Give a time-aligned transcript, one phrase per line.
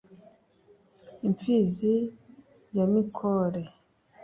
[1.27, 1.93] imfizi
[2.75, 3.61] ya mikore,